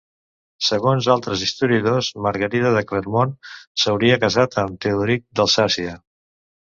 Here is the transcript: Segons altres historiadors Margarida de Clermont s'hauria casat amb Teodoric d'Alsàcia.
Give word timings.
Segons 0.67 1.09
altres 1.15 1.43
historiadors 1.47 2.09
Margarida 2.27 2.71
de 2.77 2.83
Clermont 2.93 3.35
s'hauria 3.83 4.19
casat 4.25 4.59
amb 4.67 4.81
Teodoric 4.87 5.27
d'Alsàcia. 5.41 5.95